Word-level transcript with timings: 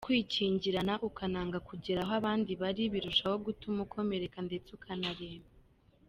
Kwikingirana 0.05 0.93
ukanga 1.09 1.57
kugera 1.67 1.99
aho 2.03 2.11
abandi 2.19 2.51
bari 2.61 2.83
birushaho 2.93 3.35
gutuma 3.45 3.77
ukomereka 3.85 4.39
ndetse 4.47 4.69
ukanaremba. 4.77 5.49